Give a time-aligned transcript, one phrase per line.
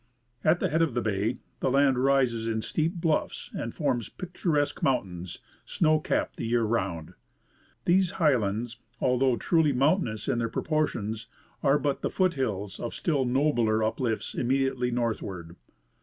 [0.43, 4.57] At the head of the bay the land rises in steep bluffs and forms pictur
[4.57, 7.13] esque mountains, snow capped the year round.
[7.85, 11.27] These high lands, although truly mountainous in their proportions,
[11.61, 15.55] are but the foot hills of still nobler uplifts immediately northward.